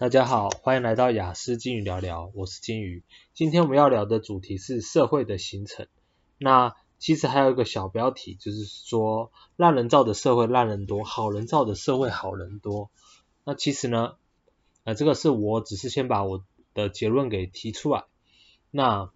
[0.00, 3.02] 大家好，欢迎来到雅思金鱼聊聊，我是金鱼。
[3.34, 5.88] 今天我们要聊的主题是社会的形成。
[6.38, 12.88] 那其实还有一个小标题，就是说烂人造的社会烂人多，好人造的社会好人多。
[13.44, 14.14] 那其实呢，
[14.84, 16.42] 呃，这个是我只是先把我
[16.72, 18.04] 的结论给提出来。
[18.70, 19.10] 那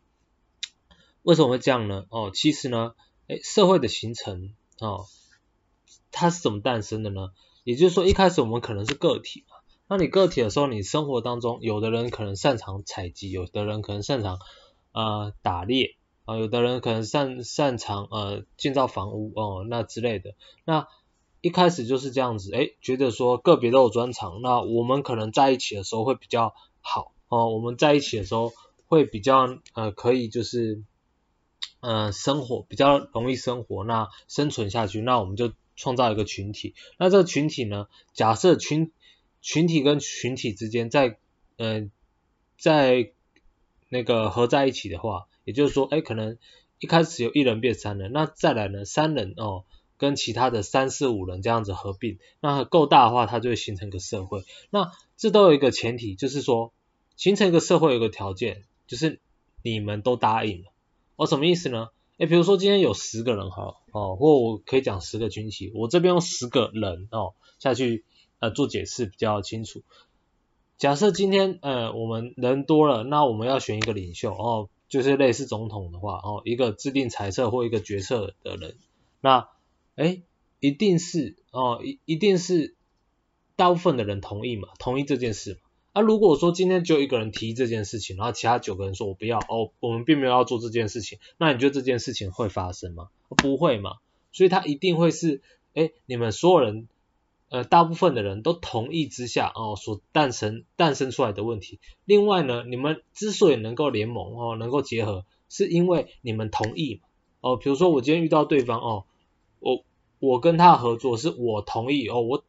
[1.23, 2.05] 为什么会这样呢？
[2.11, 2.95] 哦，其实呢，
[3.29, 5.07] 诶，社会的形成哦，
[6.13, 7.33] 它是怎么诞生的呢？
[7.63, 9.45] 也就是说，一开始我们可能是个体
[9.95, 14.41] 那你个体的时候，你生活当中，有的人可能擅长采集，有的人可能擅长
[14.91, 15.95] 呃打猎
[16.25, 20.35] 啊，有的人可能擅擅长呃建造房屋哦、那之类的。
[20.65, 20.89] 那
[21.43, 28.53] 一开始就是这样子，诶，觉得说个别都有专长，那我们可能在一起的时候会比较好哦、我们在一起的时候
[28.87, 30.83] 会比较呃可以就是
[31.79, 36.75] 呃生活比较容易生活，那生存下去，那我们就创造一个群体。
[36.99, 38.91] 那这个群体呢，假设群
[39.45, 41.19] 群体跟群体之间在
[41.59, 41.91] 呃
[42.59, 43.13] 在
[43.91, 46.39] 那个合在一起的话，也就是说，哎，可能
[46.79, 49.65] 一开始有一人变三人，那再来呢，三人哦
[49.99, 54.45] 跟其他的三四五人这样子合并，那够大的话，它就会形成一个社会。
[54.71, 56.73] 那这都有一个前提，就是说
[57.15, 59.21] 形成一个社会有个条件，就是
[59.63, 60.73] 你们都答应了。
[61.17, 61.91] 哦，什么意思呢？
[62.17, 68.05] 哎，比如说今天有十个人哈，哦，或我可以讲十个群体，我这边用十个人哦下去。
[68.45, 69.83] 呃，做解释比较清楚。
[70.77, 78.77] 假设今天呃我们人多了，那我们要选一个领袖哦，就是类似总统的话哦，一个制定裁策或一个决策的人，
[79.23, 79.49] 那
[79.95, 80.25] 诶
[80.61, 82.75] 一定是哦一一定是
[83.57, 85.61] 大部分的人同意嘛，同意这件事嘛。
[85.95, 93.09] 啊，如果说今天只有一个人提这件事情，然后其他九个人说我不要哦，我们并没有要做这件事情，那你觉得这件事情会发生吗？
[93.29, 93.93] 不会嘛，
[94.33, 95.41] 所以他一定会是
[95.73, 96.89] 诶你们所有人。
[97.55, 101.79] 呃，大部分的人都同意之下哦，所诞生诞生出来的问题。
[102.05, 107.01] 另外呢，你们之所以能够联盟哦，能够结合，是因为你们同意
[107.41, 107.57] 哦。
[107.57, 109.05] 比如说我今天遇到对方哦，
[109.61, 109.85] 我
[110.19, 112.43] 我跟他合作是我同意哦，我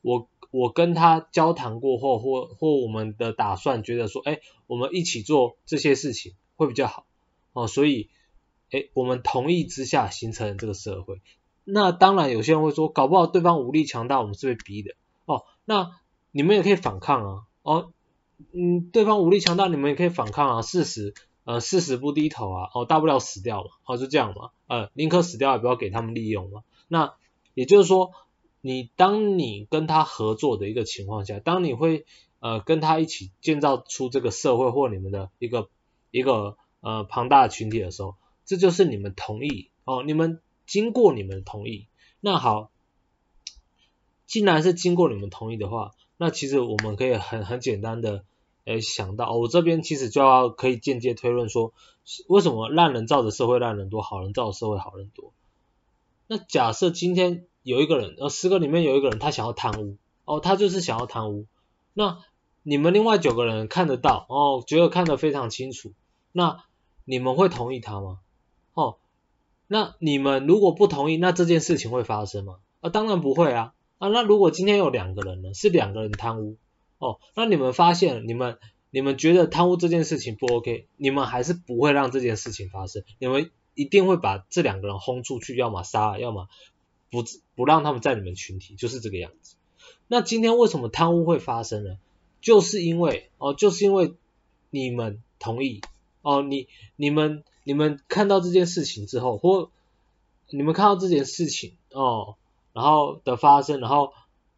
[0.00, 4.38] 我我跟他交谈过后或或我们的打算觉得说，哎，
[4.68, 7.04] 我们一起做这些事情会比较好
[7.52, 8.10] 哦，所以
[8.70, 11.20] 哎，我们同意之下形成这个社会。
[11.64, 14.94] 那当然，有些人会说，搞不好对方武力强大，我们是被逼的
[15.26, 15.44] 哦。
[15.64, 15.92] 那
[16.32, 17.92] 你们也可以反抗啊，哦，
[18.52, 21.14] 嗯，对方武力强大，你们也可以反抗啊，誓死
[21.44, 26.64] 呃誓死不低头啊，哦，大不了死掉嘛，哦，就这样嘛，呃，宁可死掉也不要给他们利用嘛。
[26.88, 27.14] 那
[27.54, 28.10] 也就是说，
[28.60, 32.06] 你当你跟他合作的一个情况下，当你会
[32.40, 35.68] 呃跟他一起建造出这个社会或你们的一个
[36.10, 40.40] 一个呃庞大的群体的时候，这就是你们同意哦，你们。
[40.72, 41.86] 经过你们同意，
[42.18, 42.70] 那好，
[44.24, 48.24] 既然是经过你们同意的话，那其实我们可以很很简单的
[48.64, 51.74] 诶想到，我这边其实就要可以间接推论说，
[52.26, 55.34] 为什么烂人造的社会烂人多，好人造的社会好人多？
[56.26, 61.44] 那假设今天有一个人，呃，十个里面有一个人他想要贪污，哦，他就是想要贪污，
[61.92, 62.20] 那
[62.62, 65.92] 你们另外九个人看得到，哦，觉得看得非常清楚，
[66.32, 66.64] 那
[67.04, 68.20] 你们会同意他吗？
[68.72, 68.96] 哦。
[69.72, 72.58] 那你们如果不同意，那这件事情会发生吗？
[72.82, 73.72] 啊，当然不会啊。
[73.96, 76.58] 啊，那如果今天有两个人呢，是两个人贪污，
[76.98, 78.58] 哦，那你们发现，你们
[78.90, 86.48] 你们觉得贪污这件事情不 OK，你们还是不会让这件事情发生，你们一定会把这两个人轰出去，要么杀，要么
[87.10, 89.56] 不不让他们在你们群体，就是这个样子。
[90.06, 91.96] 那今天为什么贪污会发生呢？
[92.42, 94.12] 就是因为哦，就是因为
[94.68, 95.80] 你们同意。
[96.20, 99.70] 哦，你你们你们看到这件事情之后，或
[100.50, 102.34] 你们看到这件事情哦，
[102.72, 104.12] 然后的发生，然后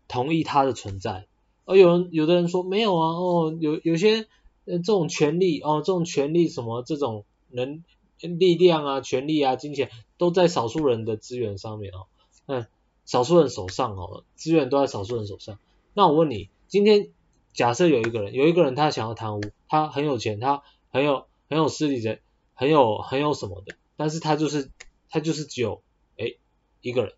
[0.09, 1.27] 同意它的存在。
[1.65, 4.27] 哦，有人有的人说没有啊，哦，有有些
[4.67, 7.83] 这种权利哦，这种权利什么这种能
[8.19, 12.07] 力量啊、权利啊、金钱都在少数人的资源上面哦，
[12.47, 12.67] 嗯，
[13.05, 15.59] 少数人手上哦，资源都在少数人手上。
[15.93, 17.09] 那我问你，今天
[17.53, 21.27] 假设有一个人，有一个人他想要贪污，他很有钱，他很有。
[21.47, 22.19] 很有势力的，
[22.55, 24.71] 很有很有什么的，但是他就是
[25.09, 25.83] 他就是只有
[26.17, 26.39] 诶
[26.81, 27.15] 一个人，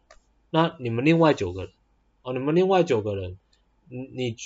[0.50, 1.72] 那你们另外九个人
[2.22, 3.38] 哦，你们另外九个人，
[3.88, 4.36] 你你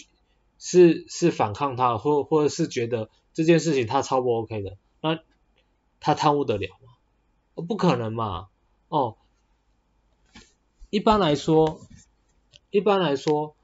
[0.58, 5.20] 是是反抗他，或或者是觉得这件事情他超不 OK 的，那
[6.00, 7.62] 他贪污得了吗？
[7.69, 8.48] 不可能嘛，
[8.88, 9.16] 哦，
[10.88, 11.81] 一般来说，
[12.70, 13.54] 一般来说，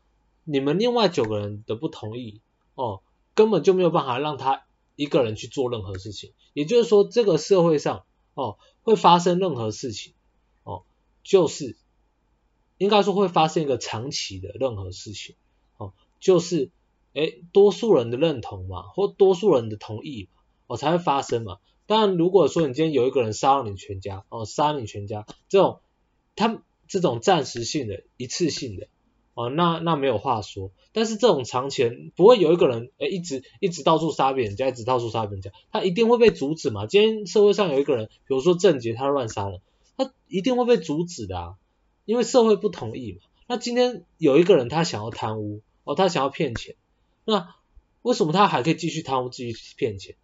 [0.45, 2.41] 你们另外九个人的不同意，
[2.75, 3.01] 哦，
[3.35, 4.66] 根本就没有办法让他。
[4.97, 8.05] 一个人去做任何事情，也就是说，这个社会上
[8.35, 10.15] 哦会发生任何事情
[10.65, 10.83] 哦，
[11.23, 11.77] 就是
[12.79, 15.37] 应该说会发生一个长期的任何事情
[15.77, 16.71] 哦，就是
[17.15, 21.59] 哎，多数人的认同嘛，或多数人的同意嘛，哦，才会发生嘛。
[21.87, 25.81] 当然，如果说你今天有一个人杀了你全家，哦，杀你全家，这种
[26.35, 28.89] 他这种暂时性的、一次性的，
[29.37, 30.71] 哦，那那没有话说。
[30.93, 36.87] 但是这种藏钱不会有一个人，哎，一直一直到处杀别人家，一直到处杀别人家，他一定会被阻止嘛。
[36.87, 39.61] 今天社会上有一个人，比如说郑捷，他乱杀人，
[39.99, 41.55] 他一定会被阻止的啊，
[42.07, 43.19] 因为社会不同意嘛。
[43.47, 46.75] 那今天有一个人他想要贪污，哦，他想要骗钱，
[47.27, 47.55] 那
[48.01, 50.17] 为什么他还可以继续贪污、继续骗钱？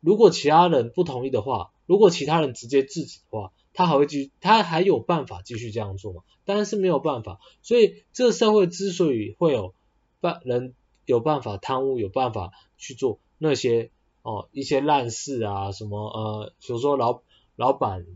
[0.00, 6.22] 如果其他人不同意的话，如果其他人直接制止的话，他还会继续，他还有办法继续这样做吗？
[6.46, 7.40] 当然是没有办法。
[7.60, 9.74] 所以这个社会之所以会有
[10.20, 10.74] 办人
[11.04, 13.90] 有办法贪污，有办法去做那些
[14.22, 17.20] 哦一些烂事啊，什么呃，比如说老
[17.56, 18.06] 老板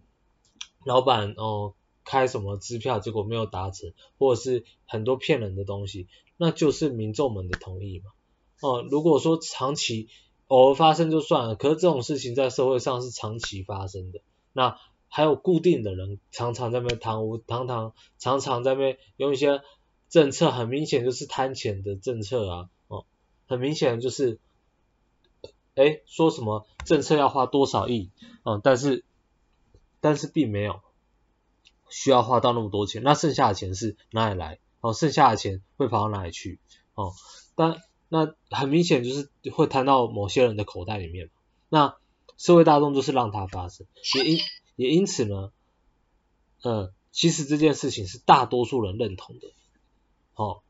[0.84, 1.74] 老板哦
[2.04, 6.06] 开什么支票结果没有达成，或者是很多骗人的东西，
[6.36, 8.12] 那就是民众们的同意嘛。
[8.60, 10.08] 哦，如果说长期
[10.46, 14.20] 偶尔发生就算了，可是这种事情在社会上是长期发生的。
[14.54, 14.78] 那
[15.08, 19.62] 还有固定的人常常在那边贪污，常常常常在那边用一些
[20.08, 23.04] 政策，很明显就是贪钱的政策啊，哦，
[23.46, 24.38] 很明显就是，
[25.74, 28.10] 哎，说什么政策要花多少亿，
[28.44, 29.04] 嗯，但是
[30.00, 30.80] 但是并没有
[31.88, 34.58] 需要花到那么多钱，那剩下的钱是哪里来？
[34.80, 36.58] 哦，剩下的钱会跑到哪里去？
[36.94, 37.12] 哦，
[37.54, 37.80] 但。
[38.10, 41.28] 那很明显就是会摊到某些人的口袋里面，
[41.68, 41.94] 那
[42.38, 44.38] 社会大众就是让它发生，也因
[44.78, 45.50] 也因此呢，
[46.62, 49.48] 呃，其实这件事情是大多数人认同的，
[50.36, 50.60] 哦，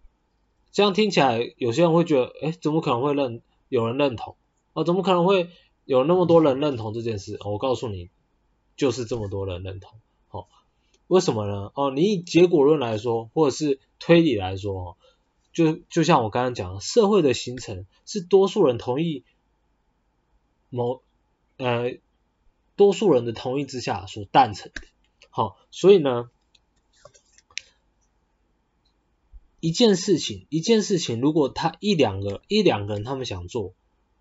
[0.72, 4.34] 这样听起来有些人会觉得，哎，怎么可能会认有人认同？
[4.72, 5.50] 哦，怎么可能会
[5.84, 7.38] 有那么多人认同这件事？
[7.44, 8.08] 我告诉你，
[8.78, 10.00] 就是这么多人认同，
[10.30, 10.46] 哦，
[11.06, 11.70] 为什么呢？
[11.74, 14.96] 哦，你以结果论来说，或者是推理来说，
[15.52, 19.24] 就就像我刚刚讲，社会的形成是多数人同意
[20.70, 21.02] 某
[21.58, 21.98] 呃
[22.78, 24.80] 多数人的同意之下所诞成的。
[25.28, 26.30] 好，所以呢，
[29.60, 33.74] 一件事情一件事情，如果他一两个一两个人他们想做，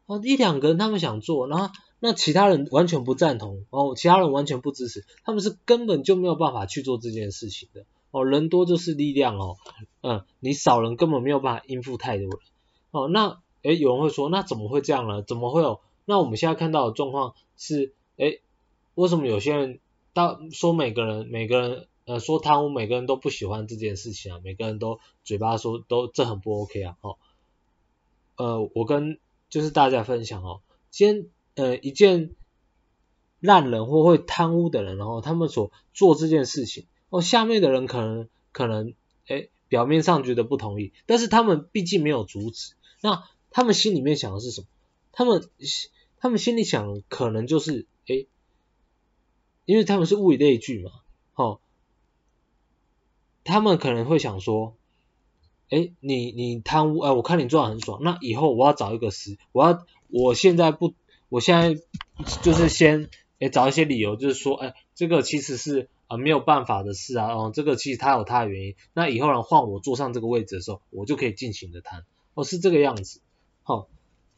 [0.07, 7.85] 哦一两个人他们想做，然后那其他人完全不赞同，哦其他人完全不支持，他们是根本就没有办法去做这件事情的。
[8.11, 9.57] 哦，人多就是力量哦，
[10.01, 12.39] 嗯，你少人根本没有办法应付太多人。
[12.91, 15.21] 哦，那，诶，有人会说，那怎么会这样呢？
[15.21, 15.81] 怎么会有？
[16.05, 18.39] 那我们现在看到的状况是，诶，
[18.97, 19.79] 为什么有些人
[20.13, 24.41] 到说每个人每个人呃说贪污，每个人都不喜欢这件事情啊？
[24.43, 26.97] 每个人都嘴巴说都这很不 OK 啊？
[27.01, 27.17] 哦，
[28.37, 32.31] 呃，我跟就是大家分享哦，先呃一件
[33.39, 36.87] 烂人或会贪污的人，然后他们所做这件事情。
[37.09, 38.95] 哦，下面的人可能可能，
[39.27, 44.67] 哎，表面上觉得不同意，但是他们毕竟没有阻止，那他们心里面想的是什么？
[45.11, 45.47] 他们
[46.19, 48.25] 他们心里想可能就是，哎，
[49.67, 50.91] 因为他们是物以类聚嘛，
[51.35, 51.59] 哦，
[53.43, 54.73] 他们可能会想说，
[55.69, 60.95] 哎，你你贪污，哎，我看你做的很爽，那以后我要找一个事，我要我现在不，
[61.29, 61.79] 我现在
[62.41, 65.89] 就是先，哎，找一些理由，就是说，哎，这个其实是。
[66.07, 68.75] 啊，没有办法的事啊，哦，这个其实他有他的原因。
[68.93, 72.05] 那以后人换我坐上这个位置的时候，我就可以尽情的谈。
[72.33, 73.19] 哦，是这个样子。
[73.61, 73.87] 好、哦，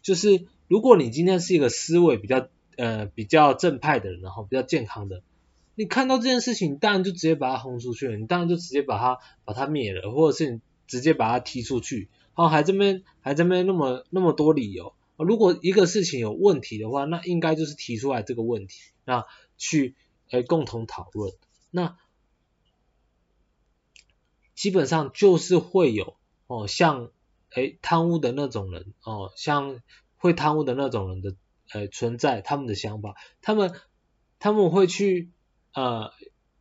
[0.02, 2.48] 就是如果你今天是一个思维比较
[2.80, 5.22] 呃比较正派的人，然后比较健康的，
[5.76, 12.08] 你看到这件事情，当然就直接把他轰出去了，你当然就直接把他把他灭了，或者是你直接把他踢出去。
[12.36, 14.94] 哦，还这边还这边那么那么多理由。
[15.18, 19.26] 如果一个事情有问题的话，那应该就是提出来这个问题，那
[19.58, 19.96] 去
[20.30, 21.34] 诶共同讨论。
[21.70, 21.98] 那
[24.56, 26.16] 基本上就是会有
[26.48, 27.12] 哦，像
[27.54, 29.82] 诶贪污的那种人哦，像
[30.18, 31.36] 会贪污的那种人的
[31.72, 33.74] 呃存在，他们的想法，他们
[34.40, 35.32] 他们会去
[35.74, 36.12] 呃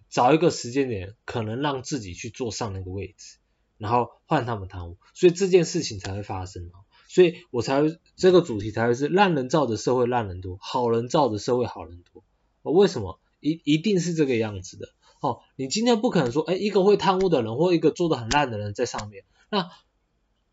[0.08, 3.38] 找一个时间点，可能让自己去坐上那个位置，
[3.76, 12.24] 然后换他们贪污，所以这件事情才会发生哦，所以我才会这个主题才会是烂人造的社会烂人多，好人造的社会好人多，
[12.72, 13.20] 为什么？
[13.40, 14.88] 一一定是这个样子的。
[15.20, 19.70] 哦，你今天不可能说，哎，一个会贪污的人或一个做的很烂的人在上面，那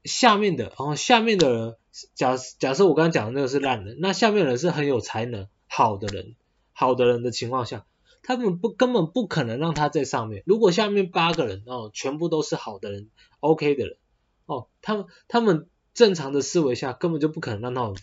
[0.04, 1.76] 下面的，然哦，下面的人，
[2.14, 6.36] 假假设我刚刚讲的那个是烂人，那下面人是很有才能、好的人，
[6.74, 7.86] 好的人的情况下，
[8.22, 10.44] 他们不根本不可能让他在上面。
[10.46, 13.10] 如果下面八个人哦，全部都是好的人
[13.40, 13.98] ，OK 的人，
[14.46, 18.02] 哦，他们他们正常的思维下根本就不可能让他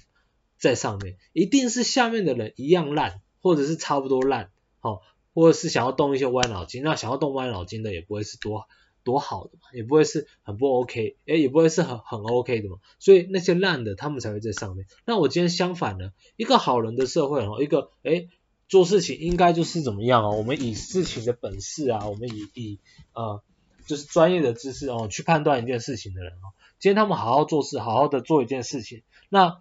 [0.58, 5.00] 在上面，一定是下面的人一样烂，或者是差不多烂，哦。
[5.34, 8.68] 或者是想要动一些歪脑筋，那想要动歪脑筋的也不会是多
[9.04, 14.86] 多好的嘛，也不会是很不 OK，诶，也不会是很很 OK 的嘛，所以那些烂的他们才会在上面。
[15.04, 18.28] 那我今天相反呢，一个好人的社会哦，一个诶
[18.68, 22.78] 做事情应该就是怎么样哦，我们以事情的本事啊，我们以以
[23.12, 23.42] 呃
[23.86, 29.60] 就是专业的知识哦去判断一件事情的人哦，今天他们好好做事，好好的做一件事情，那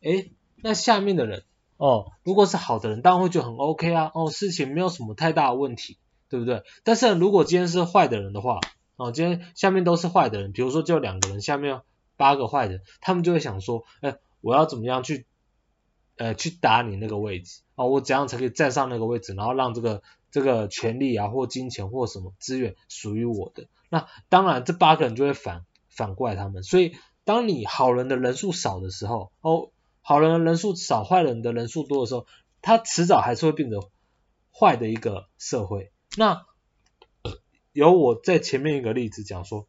[0.00, 1.42] 诶那下面的人
[1.76, 5.96] 哦，如果是好的人，当然会觉得很 OK 啊，哦事情没有什么太大的问题。
[6.28, 6.62] 对不对？
[6.84, 8.60] 但是如果今天是坏的人的话，
[8.96, 11.80] 哦，今天下面都是坏的人，比如说就两个人，下面
[12.16, 15.26] 八个坏人，他们就会想说，哎，我要怎么样去，
[16.16, 23.68] 呃，去打你那个位置，哦，我怎样才可以站上那个位置，然后让这个这个权力啊或金钱或什么资源属于我的？
[23.88, 26.62] 那当然，这八个人就会反反过来他们。
[26.62, 29.70] 所以，当你好人的人数少的时候，哦，
[30.02, 32.26] 好人的人数少，坏人的人数多的时候，
[32.60, 33.80] 他迟早还是会变得
[34.52, 35.90] 坏的一个社会。
[36.18, 36.44] 那
[37.70, 39.68] 有我在前面一个例子讲说，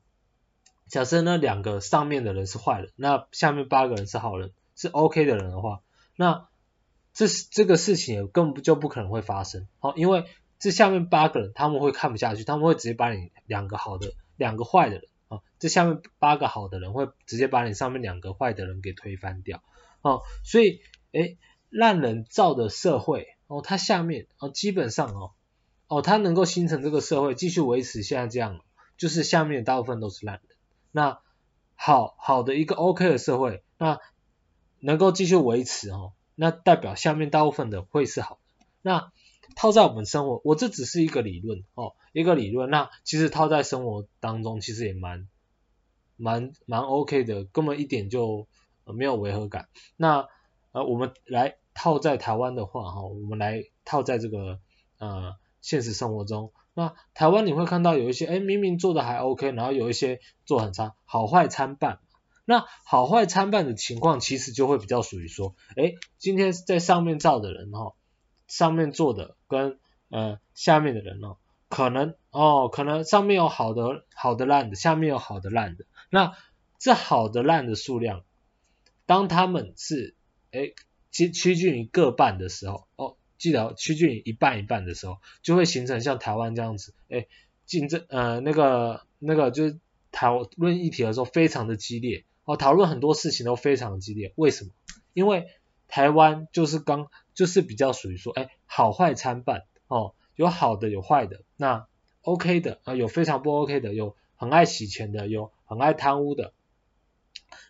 [0.87, 5.83] 假设那两个上面的人是坏人，那下面八个人是好人，是 OK 的人的话，
[6.15, 6.47] 那
[7.13, 10.25] 这这个事情也根本就不可能会发生，好，因为
[10.57, 19.61] 这下面八个人他们会看不下去，他们会直接把你两个好的，两个坏的人，啊，这下面八个好的人会直接把你上面两个坏的人给推翻掉，
[20.01, 21.37] 哦，所以，诶，
[21.69, 25.33] 烂人造的社会，哦，它下面，哦，基本上，哦。
[25.89, 28.61] 哦，它能够形成这个社会，继续维持现在这样，
[28.95, 30.55] 就是下面大部分都是烂的。
[30.91, 31.19] 那
[31.73, 33.99] 好好的一个 OK 的社会，那
[34.79, 38.65] 能够继续维持哦，那代表下面大部分的会是好的。
[38.83, 39.11] 那
[39.55, 42.69] 套在我们生活，我这只是一个理论哦，一个理论。
[42.69, 45.27] 那其实套在生活当中，其实也蛮
[46.17, 48.47] 蛮蛮 OK 的，根本一点就
[48.85, 49.69] 没有违和感。
[49.97, 50.27] 那
[50.71, 54.59] 呃，我们来套在台湾的话哈，我们来套在这个
[54.99, 55.35] 呃。
[55.61, 61.99] 现实生活中，那台湾你会看到有一些，哎，明明做的还 OK，然后有一些做很差，好坏参半。
[62.45, 67.93] 那好坏参半的情况，其实就会比较属于说，哎，今天在上面造的人哦，
[68.47, 69.77] 上面做的跟
[70.09, 71.37] 呃下面的人哦，
[71.67, 75.85] 可能哦，可能上面有好的好的烂的，下面有好的烂的。
[76.09, 76.33] 那
[76.79, 78.23] 这好的烂的数量，
[79.05, 80.15] 当他们是
[80.51, 80.71] 哎
[81.11, 83.17] 趋趋近于各半的时候，哦。
[83.39, 87.25] 记得趋近一半一半的时候，就会形成像台湾这样子，哎，
[87.65, 89.79] 竞争呃那个那个就是
[90.11, 94.33] 讨论议题的时候非常的激烈，哦，讨论很多事情都非常激烈。
[94.35, 94.71] 为什么？
[95.13, 95.47] 因为
[95.87, 101.87] 台湾就是刚就是比较属于说，哎，好坏参半，哦，有好的有坏的，那
[102.21, 106.51] OK 的啊有非常不 OK 的，有很爱洗钱的，有很爱贪污的，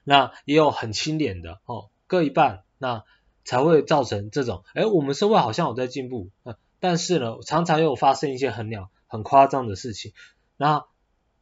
[0.03, 3.05] 那也有很清廉的，哦，各一半，那。
[3.49, 10.13] 才会造成这种，哎，我们社会好像有在进步，嗯，但是呢，常常又发生一些很鸟、很夸张的事情，
[10.55, 10.85] 那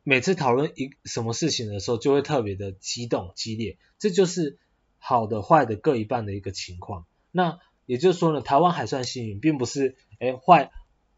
[0.03, 4.57] 每次讨论一什么事情的时候，就会特别的激动、激烈，这就是
[4.99, 7.05] 好的、坏的各一半的一个情况。
[7.29, 10.71] 那也就是说呢，台湾还算幸运，并不是，哎，坏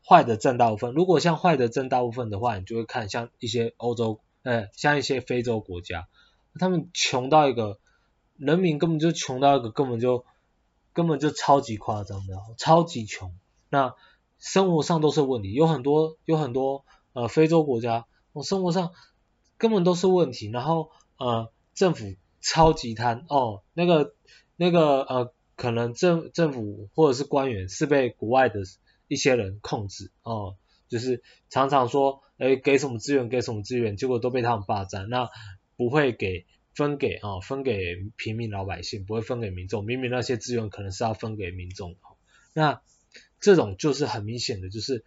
[0.03, 0.95] 坏的占大部分。
[0.95, 6.07] 如果像坏的占大部分的话，你就会看像一些欧洲，呃，像一些非洲国家，
[6.57, 7.77] 他们穷到一个，
[8.37, 10.25] 人民根本就穷到一个根本就。
[10.99, 13.33] 根本就超级夸张的，超级穷，
[13.69, 13.95] 那
[14.37, 18.91] 生活上都是问题，有很多有很多呃非洲国家，我生活上
[19.57, 24.13] 根本都是问题，然后呃政府超级贪哦，那个
[24.57, 28.59] 那个呃可能政政府或者是官员是被国外的
[29.07, 30.57] 一些人控制哦，
[30.89, 35.29] 就是常常说诶给什么资源给什么资源，结果都被他们霸占，那
[35.77, 36.45] 不会给。
[36.79, 39.83] 分给啊、哦，分给平民老百姓，不会分给民众。
[39.83, 41.97] 明明那些资源可能是要分给民众的，
[42.53, 42.81] 那
[43.41, 45.03] 这种就是很明显的，就是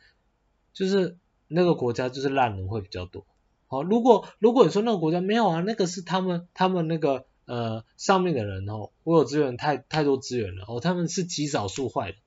[0.75, 1.17] 就是
[1.49, 3.25] 那个国家就是烂人会比较多。
[3.69, 12.19] 好、哦，如果如果你说那个国家没有啊，那个是他们他们那个呃上面的人哦，我有资源太太多资源了哦，他们是极少数坏的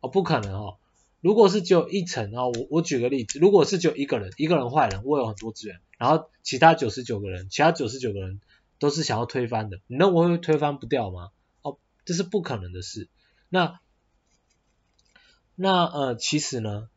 [0.00, 0.78] 哦，不可能哦。
[1.20, 8.40] 如果是只有一层啊，我我举个例子，如果是只有一个人，一个人坏人，我有很多资源，然后其他九十九个人，其他九十九个人。
[8.78, 11.30] 都是想要推翻的，你认为会推翻不掉吗？
[11.62, 13.08] 哦，这是不可能的事。
[13.48, 13.80] 那
[15.54, 16.90] 那呃，其实呢，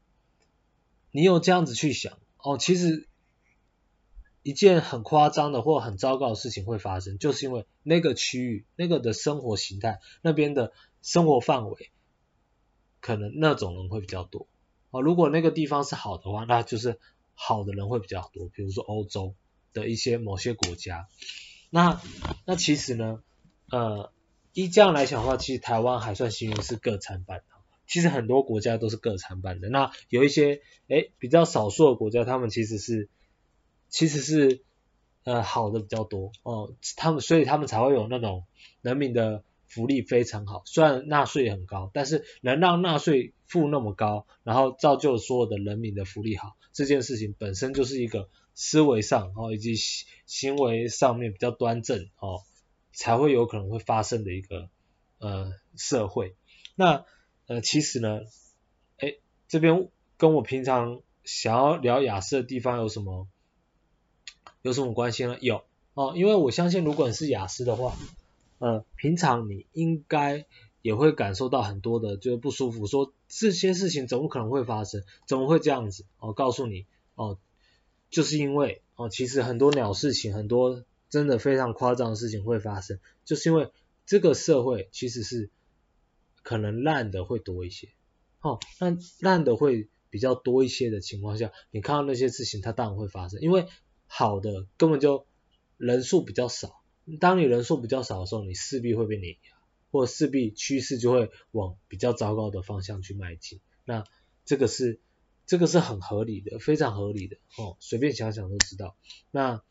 [1.12, 3.07] 你有这样子去想，哦，其实
[4.43, 11.91] 一件很夸张的或很糟糕的事情会发生，就是因为那个区域、那个的生活形态、那边的生活范围，
[13.00, 14.48] 可能那种人会比较多。
[14.91, 17.00] 哦，如果那个地方是好的话，那就是
[17.36, 19.36] 好的人会比较多，比如说欧洲
[19.71, 21.07] 的一些某些国家。
[21.69, 22.01] 那
[22.45, 23.21] 那其实呢，
[23.71, 24.11] 呃，
[24.53, 27.43] 依这样来讲的话，其实台湾还算幸运是各参半的。
[27.88, 29.69] 其实很多国家都是各参半的。
[29.69, 33.09] 那有一些诶比较少数的国家，他们其实是
[33.88, 34.61] 其实是
[35.23, 38.45] 呃好的比较多哦，他们所以他们才会有那种
[38.81, 48.29] 人民的福利非常好，虽然纳税很高，但是能让纳税付那么高，然后造就所有的人民的福利好，这件事情本身就是一个
[48.61, 49.77] 思维上哦以及
[50.25, 52.43] 行为上面比较端正哦，
[52.91, 54.69] 才会有可能会发生的一个
[55.19, 56.35] 呃社会。
[56.75, 57.05] 那
[57.47, 58.19] 呃其实呢，
[58.97, 59.15] 哎
[59.47, 59.87] 这边
[60.17, 63.29] 跟我平常想要聊雅思的地方有什么
[64.61, 65.37] 有什么关系呢？
[65.39, 65.63] 有
[65.93, 67.95] 哦，因为我相信如果你是雅思的话，
[68.57, 70.45] 呃平常你应该
[70.81, 75.01] 也会感受到很多的就是不舒服，说这些事情怎么可能会发生？
[75.25, 76.05] 怎么会这样子？
[76.19, 76.85] 我、哦、告诉你
[77.15, 77.39] 哦，
[78.09, 83.71] 就是因为哦，其实很多鸟事情，很多真的非常夸张的事情会发生，就是因为
[84.05, 85.49] 这个社会其实是
[86.43, 87.89] 可能烂的会多一些。
[88.41, 93.67] 哦，那烂的会比较多一些的情况下，你看到那些事情，它当然会发生，因为
[94.07, 95.25] 好的根本就
[95.77, 96.81] 人数比较少。
[97.19, 99.59] 当你人数比较少的时候，你势必会被碾压。
[99.91, 104.03] 或势必趋势就会往比较糟糕的方向去迈进，那
[104.45, 104.99] 这个是
[105.49, 108.95] 这个是很合理的，非常合理的哦，随便想想都知道。
[109.31, 109.63] 那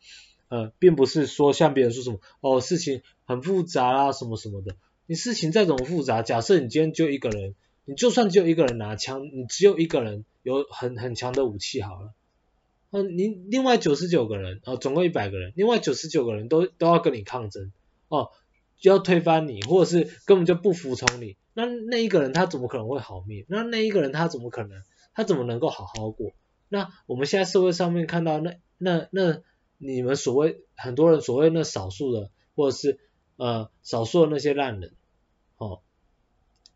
[0.49, 7.55] 呃，并不是说像别人说什么哦，事情很复杂啊什么什么的，你事情再怎么复杂，假设你今天就一个人，
[7.85, 12.13] 你就算只有一个人拿枪，你只有一个人有很很强的武器好了，
[12.89, 17.71] 那、你另外九十九个人哦，总共一百个人，另外九十九个人都都要跟你抗争
[18.09, 18.31] 哦。
[18.81, 23.43] 就要推翻你，或者是根本就不服从你，那那一个人他怎么可能会好命？
[23.49, 24.81] 那那一个人他怎么可能？
[25.19, 26.31] 他怎么能够好好过？
[26.69, 29.41] 那我们现在社会上面看到那那那
[29.77, 33.01] 你们所谓很多人所谓那少数的，或者是
[33.35, 34.93] 呃少数的那些烂人，
[35.57, 35.81] 哦，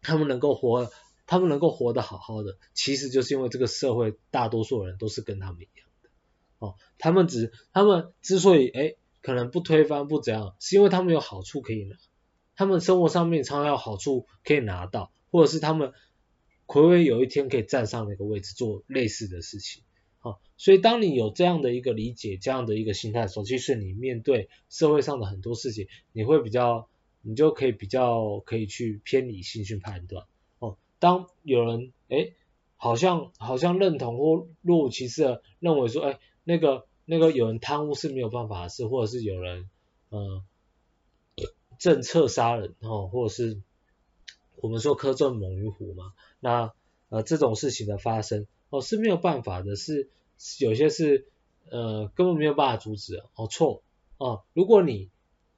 [0.02, 0.92] 他们能够活，
[1.26, 6.10] 他们能够活得好好的，其实就是因为这个社会大多数人都是跟他们一样的，
[6.60, 11.96] 哦，他们只他们之所以诶可能不推翻不怎样，是因为他们有好处可以拿，
[12.58, 15.94] 他们生活上面常常有好处可以拿到，或者是他们
[16.68, 19.84] 睽违有一天可以站上那个位置做类似的事情，
[20.20, 26.88] 好，所以当你有这样的一个理解，这样的一个心态的时候，其实你面对社会上的很多事情，你会比较，
[27.22, 30.26] 你就可以比较可以去偏理性去判断，
[30.60, 32.34] 哦，当有人诶
[32.76, 36.88] 好像好像认同或若无其事的认为说，诶那个。
[37.06, 39.70] 那个有人贪污是没有办法的事，或者是有人
[40.08, 40.42] 呃
[41.78, 43.62] 政策杀人哦，或者是
[44.64, 46.74] 我们说苛政猛于虎嘛，那
[47.10, 50.08] 呃这种事情的发生哦是没有办法的，是
[50.62, 51.28] 有些是
[51.70, 53.84] 呃根本没有办法阻止哦错
[54.18, 55.10] 哦，如果你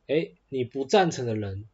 [0.07, 1.65] 诶你不赞成的人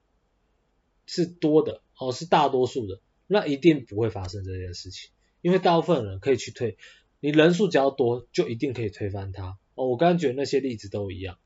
[1.06, 5.10] 是多的哦是大多数的，那一定不会发生这件事情，
[5.42, 6.76] 因为大部分人可以去推，
[7.22, 9.58] 你人数只要多就一定可以推翻它。
[9.76, 11.38] 哦，我刚刚举的那些例子都一样，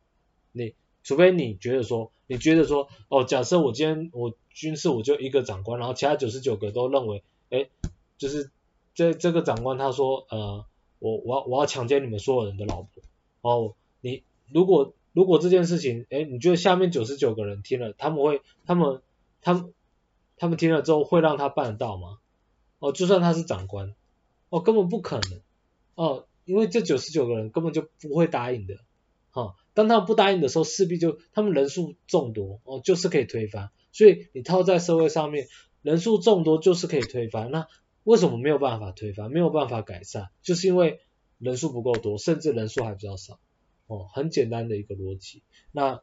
[0.52, 0.74] 你
[1.06, 7.70] 除非你觉得说，你觉得说，哦，假设我今天我军事我就一个长官，然后其他九十九个都认为，哎，
[8.18, 8.52] 就是
[8.94, 10.66] 这这个长官他说，呃，
[11.00, 12.90] 我我要我要强奸你们所有人的老婆，
[13.42, 19.02] 哦，你如果如果这件事情，哎，你觉得下面九十九个人听了，他们会他们
[19.42, 19.74] 他们
[20.36, 22.18] 他们听了之后会让他办得到吗？
[22.80, 23.94] 哦，就算他是长官，
[24.50, 25.40] 哦，根本不可能，
[25.96, 26.26] 哦。
[26.46, 28.76] 因为这九十九个人根本就不会答应的，
[29.32, 33.70] 哈、哦，当他们不答应的时候，势必就他们人数众多，哦，就是可以推翻。
[33.92, 35.48] 所以你套在社会上面，
[35.84, 37.52] 人数众多就是可以推翻。
[37.52, 37.68] 那
[38.04, 40.30] 为什么没有办法推翻，没有办法改善？
[40.42, 41.02] 就是因为
[41.38, 43.40] 人数不够多，甚至人数还比较少，
[43.88, 45.44] 哦，很简单的一个逻辑。
[45.72, 46.02] 那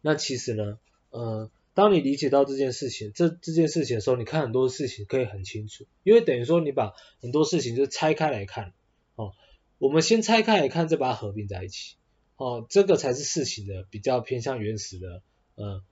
[0.00, 0.78] 那其实呢，
[1.10, 8.72] 呃，当你理解到这件事情，这这件事情的时候，你看很多事情可以很清楚，因为等于说你把很多事情就拆开来看。
[9.16, 9.32] 哦，
[9.78, 11.97] 我们先拆开来看，再把它合并在一起。
[12.38, 15.22] 哦，这个才是事情的比较偏向原始的，
[15.56, 15.82] 呃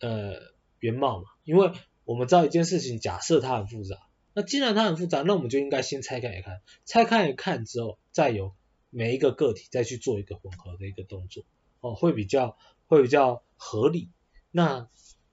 [0.00, 0.40] 呃
[0.80, 1.24] 原貌嘛。
[1.44, 1.72] 因为
[2.04, 3.96] 我们知道一件事情，假设它很复杂，
[4.34, 6.60] 那既然它很复杂，那我们就应该先拆开来看。
[6.84, 8.54] 拆开来看之后，再由
[8.90, 11.44] 每一个个体再去做一个混合的一个动作，
[11.80, 14.10] 哦，会比较会比较合理。
[14.50, 14.88] 那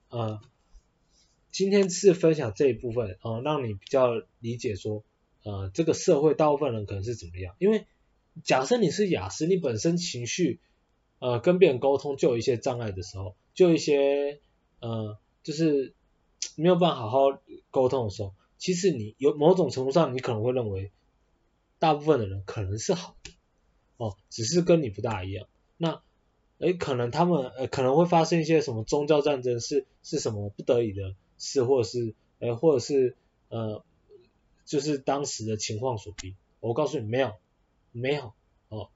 [0.08, 0.40] 呃，
[1.50, 5.04] 今天是分享这一部分，哦，让你比较理解说。
[5.42, 7.56] 呃，这个社会大部分人可能是怎么样？
[7.58, 7.86] 因为
[8.44, 10.60] 假设你是雅思，你本身情绪
[11.18, 14.40] 呃跟别人沟通就有一些障碍的时候，就一些
[14.80, 15.94] 呃就是
[16.56, 17.40] 没有办法好好
[17.70, 20.90] 沟通的时候，其实你有某种程度上，你可能会认为
[21.78, 23.30] 大部分的人可能是好的
[23.96, 25.46] 哦，只是跟你不大一样。
[25.76, 26.02] 那
[26.58, 33.16] 诶可能他们呃可能会发生一些什么宗教战争是是什么不得已的事，或者是呃或者是
[33.48, 33.84] 呃。
[34.66, 37.32] 就是当时的情况所逼，我告诉你没有，
[37.92, 38.32] 没有
[38.68, 38.88] 哦，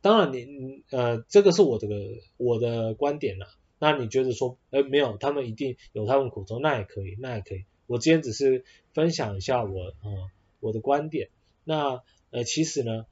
[0.00, 1.88] 当然你呃这个是我的
[2.36, 3.48] 我的观点啦，
[3.80, 11.30] 那你觉得说哎没有他们一定有他们苦衷，那也可以那也可以，我今天只是分享一下我呃我的观点，
[11.64, 13.06] 那呃其实呢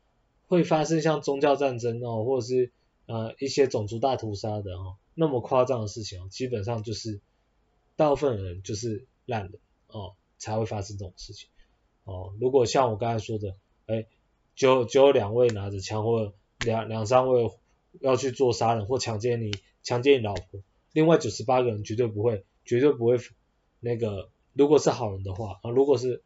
[0.47, 2.71] 会发生像宗教战争哦或者是
[3.07, 7.21] 呃一些种族大屠杀的哦那么夸张的事情哦，基本上就是
[7.97, 9.59] 大部分人就是烂的
[9.89, 11.49] 哦才会发生这种事情。
[12.05, 14.07] 哦，如果像我刚才说的哎。
[14.57, 17.51] 就就有两位拿着枪，或两两三位
[18.01, 23.19] 要去做杀人或强奸你，强奸你老婆，另外九十八个人绝对不会，绝对不会
[23.81, 26.23] 那个，如果是好人的话啊，如果是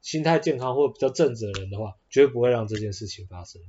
[0.00, 3.68] 心态健康或比较正直的人的话，绝对不会让这件事情发生的。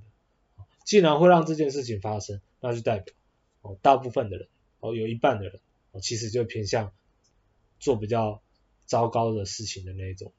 [0.85, 3.13] 既然会让这件事情发生，那就代表
[3.61, 4.47] 哦，大部分的人
[4.79, 5.59] 哦，有一半的人
[5.91, 6.91] 哦，其实就偏向
[7.79, 8.41] 做比较
[8.85, 10.31] 糟糕的事情的那一种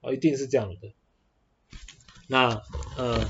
[0.00, 0.92] 哦，一定是这样的。
[2.30, 2.62] 那
[2.98, 3.26] 呃，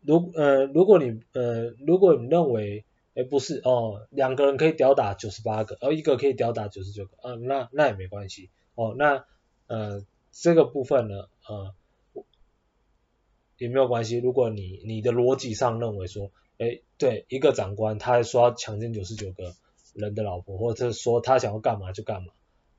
[0.00, 9.24] 如呃如果你呃如果你认为诶不是哦，两个人可以吊打九十八个，而、哦、一个可以吊打九十九个，啊、呃、那那也没关系哦，那
[9.66, 11.74] 呃这个部分呢呃
[13.58, 19.56] 也没有关系，如果你你的逻辑上认为说，诶对一个长官他还说要强奸九十九个
[19.94, 22.32] 人的老婆，或者说他想要干嘛就干嘛，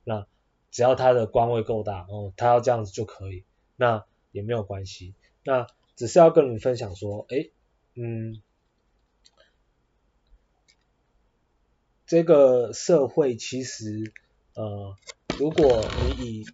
[0.04, 0.26] 那。
[0.70, 3.44] 只要他的官位够大，哦，他要这样子就可以，
[3.76, 7.52] 那也没有关系，那只是要跟你分享说，诶，
[7.94, 8.42] 嗯，
[12.06, 14.12] 这个社会其实，
[14.54, 14.98] 呃，
[15.34, 16.44] 如果你以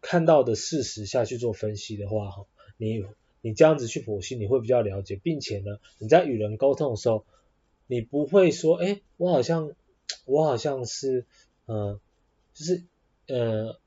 [0.00, 3.04] 看到的事实下去做分析的话，哈，你
[3.40, 7.24] 你这样子去剖析，你会比较了解，并且呢，你在与人沟通的时候，
[7.86, 9.72] 你不会说，诶，我好像，
[10.24, 11.26] 我好像是，
[11.66, 12.00] 呃，
[12.54, 12.84] 就是。
[13.28, 13.78] 呃，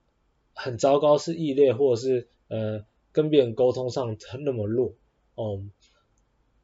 [0.53, 4.93] 很糟糕，是异类，或者是呃，跟别人沟通上那么弱，
[5.35, 5.71] 哦、嗯，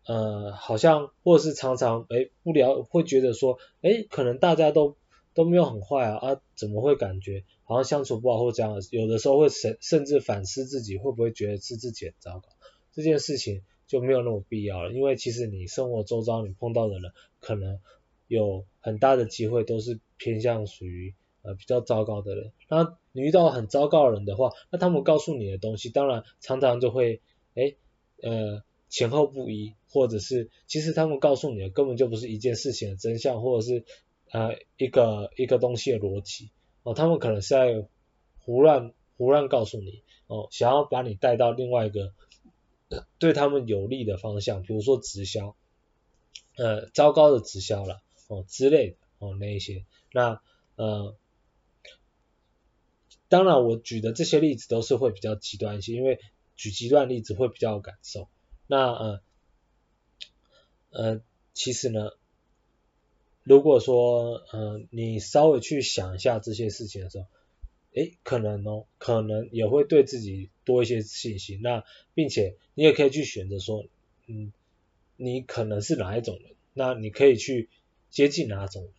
[0.05, 4.95] 呃，好像或者是常常哎不聊，会觉得说，哎，可能大家都
[5.33, 8.81] 都没有很坏啊，啊，怎么会感觉好像相处不好或这样？
[8.91, 12.47] 有的时候会甚甚至反思自己，会不会觉得是自己很糟糕？
[12.93, 17.79] 这件事情就没有那么必要了，因为其实你生活周遭你碰到的人，可能
[18.27, 21.13] 有很大的机会都是偏向属于。
[21.43, 27.19] 呃，比较糟糕的人，那你遇到很糟糕的人的话，那他们告诉你的东西，当然常常就会，
[27.55, 27.77] 诶，
[28.21, 33.83] 呃，前后不一，或者是其实他们告诉你的根本就不是一件事情的真相，或者是
[34.29, 36.51] 呃一个一个东西的逻辑，
[36.83, 37.87] 哦，他们可能是在
[38.45, 42.13] 胡乱胡乱告诉你，哦，想要把你带到另外一个
[43.17, 45.55] 对他们有利的方向，比如说直销，
[46.55, 50.39] 呃，糟糕的直销了，哦之类的，哦那一些，那
[50.75, 51.15] 呃。
[53.31, 56.19] 当然，我举的这些例子都是会比较极端一些，因为
[56.57, 58.27] 举极端例子会比较有感受。
[58.67, 59.21] 那呃
[60.91, 61.21] 呃，
[61.53, 62.11] 其实呢，
[63.45, 67.25] 如果说呃你稍微去想一下这些事情的时候，
[67.93, 71.61] 诶，可能哦，可能也会对自己多一些信心。
[71.61, 73.85] 那并且你也可以去选择说，
[74.27, 74.51] 嗯，
[75.15, 77.69] 你可能是哪一种人，那你可以去
[78.09, 78.91] 接近哪种人。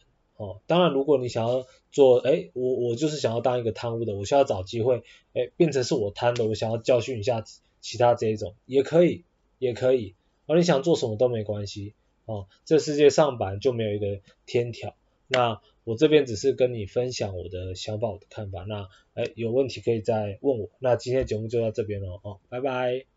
[0.42, 7.44] 哦，当然，如果你想要做，哎，我我就是想要当一个贪污的，我需要找机会，哎，变成是我贪的，我想要教训一下
[7.80, 9.22] 其他这一种，也可以，
[9.60, 14.96] 也可以，而、你想做什么都没关系，哦，这世界上本来就没有一个天条，
[15.28, 23.11] 那我这边只是跟你分享我的想法，我的看法，那，哎，有问题可以再问我，那今天节目就到这边了，哦，拜拜。